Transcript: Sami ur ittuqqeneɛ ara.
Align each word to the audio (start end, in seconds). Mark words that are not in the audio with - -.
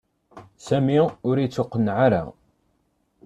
Sami 0.65 0.99
ur 1.29 1.35
ittuqqeneɛ 1.39 1.97
ara. 2.05 2.23